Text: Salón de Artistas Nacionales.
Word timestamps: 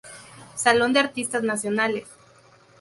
Salón 0.55 0.93
de 0.93 0.99
Artistas 0.99 1.43
Nacionales. 1.43 2.07